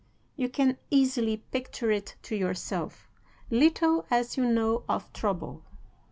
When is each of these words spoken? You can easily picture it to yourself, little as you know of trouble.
You 0.35 0.49
can 0.49 0.79
easily 0.89 1.37
picture 1.37 1.91
it 1.91 2.15
to 2.23 2.35
yourself, 2.35 3.07
little 3.51 4.07
as 4.09 4.35
you 4.35 4.45
know 4.51 4.83
of 4.89 5.13
trouble. 5.13 5.61